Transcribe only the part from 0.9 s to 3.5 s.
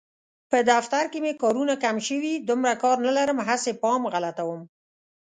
کې مې کارونه کم شوي، دومره کار نه لرم